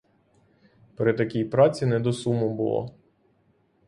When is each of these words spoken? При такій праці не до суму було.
При 0.95 1.13
такій 1.13 1.45
праці 1.45 1.85
не 1.85 1.99
до 1.99 2.13
суму 2.13 2.49
було. 2.49 2.93